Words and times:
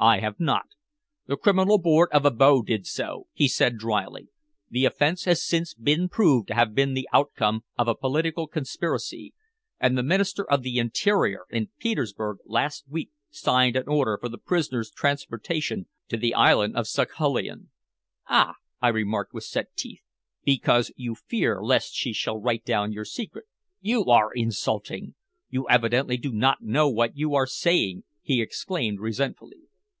"I 0.00 0.20
have 0.20 0.38
not. 0.38 0.66
The 1.26 1.36
Criminal 1.36 1.76
Court 1.82 2.12
of 2.12 2.22
Abo 2.24 2.62
did 2.64 2.86
so," 2.86 3.26
he 3.32 3.48
said 3.48 3.78
dryly. 3.78 4.28
"The 4.70 4.84
offense 4.84 5.24
has 5.24 5.44
since 5.44 5.74
been 5.74 6.08
proved 6.08 6.46
to 6.46 6.54
have 6.54 6.72
been 6.72 6.94
the 6.94 7.08
outcome 7.12 7.64
of 7.76 7.88
a 7.88 7.96
political 7.96 8.46
conspiracy, 8.46 9.34
and 9.80 9.98
the 9.98 10.04
Minister 10.04 10.48
of 10.48 10.62
the 10.62 10.78
Interior 10.78 11.46
in 11.50 11.70
Petersburg 11.80 12.38
last 12.46 12.88
week 12.88 13.10
signed 13.30 13.74
an 13.74 13.88
order 13.88 14.16
for 14.20 14.28
the 14.28 14.38
prisoner's 14.38 14.92
transportation 14.92 15.88
to 16.06 16.16
the 16.16 16.32
island 16.32 16.76
of 16.76 16.86
Saghalien." 16.86 17.70
"Ah!" 18.28 18.54
I 18.80 18.90
remarked 18.90 19.34
with 19.34 19.42
set 19.42 19.74
teeth. 19.74 20.04
"Because 20.44 20.92
you 20.94 21.16
fear 21.16 21.60
lest 21.60 21.94
she 21.96 22.12
shall 22.12 22.38
write 22.40 22.64
down 22.64 22.92
your 22.92 23.04
secret." 23.04 23.46
"You 23.80 24.04
are 24.04 24.32
insulting! 24.32 25.16
You 25.50 25.68
evidently 25.68 26.16
do 26.18 26.30
not 26.30 26.62
know 26.62 26.88
what 26.88 27.16
you 27.16 27.34
are 27.34 27.48
saying," 27.48 28.04
he 28.22 28.40
exclaimed 28.40 29.00
resentfully. 29.00 29.62